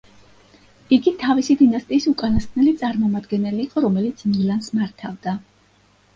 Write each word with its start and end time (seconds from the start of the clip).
იგი 0.95 1.11
თავისი 1.23 1.55
დინასტიის 1.59 2.07
უკანასკნელი 2.13 2.73
წარმომადგენელი 2.81 3.63
იყო, 3.67 3.85
რომელიც 3.87 4.27
მილანს 4.35 4.75
მართავდა. 4.81 5.37